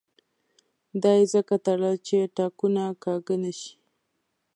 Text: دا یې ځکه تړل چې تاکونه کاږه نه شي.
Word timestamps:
دا 1.01 1.11
یې 1.19 1.25
ځکه 1.33 1.55
تړل 1.65 1.95
چې 2.07 2.17
تاکونه 2.37 2.83
کاږه 3.03 3.35
نه 3.43 3.51
شي. 3.59 3.71